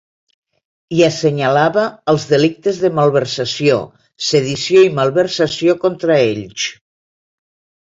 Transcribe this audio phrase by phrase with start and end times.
[0.99, 1.83] I assenyalava
[2.15, 3.79] els delictes de malversació,
[4.33, 6.71] sedició i malversació contra ells.